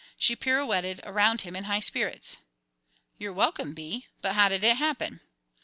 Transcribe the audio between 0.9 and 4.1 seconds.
around him in high spirits. "You're welcome, Bee;